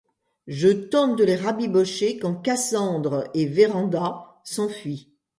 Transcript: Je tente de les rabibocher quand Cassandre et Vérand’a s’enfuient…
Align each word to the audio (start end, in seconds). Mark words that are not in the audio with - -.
Je 0.47 0.67
tente 0.69 1.15
de 1.15 1.23
les 1.23 1.35
rabibocher 1.35 2.17
quand 2.17 2.33
Cassandre 2.33 3.25
et 3.35 3.45
Vérand’a 3.45 4.39
s’enfuient… 4.43 5.11